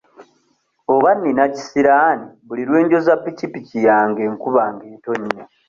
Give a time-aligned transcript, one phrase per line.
[0.93, 5.43] Oba nina kisiraani buli lwe njoza pikipiki yange enkuba ng'etonnya.